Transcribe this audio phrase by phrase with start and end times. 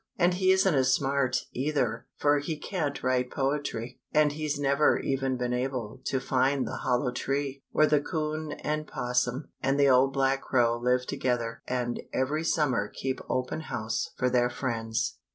[0.17, 5.37] And he isn't as smart, either, for he can't write poetry, and he's never even
[5.37, 10.11] been able to find the Hollow Tree, where the 'Coon and 'Possum and the old
[10.11, 15.19] black Crow live together and every summer keep open house for their friends.